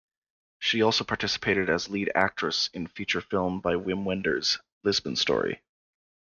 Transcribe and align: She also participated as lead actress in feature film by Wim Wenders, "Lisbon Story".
She 0.57 0.81
also 0.81 1.03
participated 1.03 1.69
as 1.69 1.87
lead 1.91 2.11
actress 2.15 2.71
in 2.73 2.87
feature 2.87 3.21
film 3.21 3.59
by 3.61 3.75
Wim 3.75 4.03
Wenders, 4.03 4.57
"Lisbon 4.83 5.15
Story". 5.15 5.61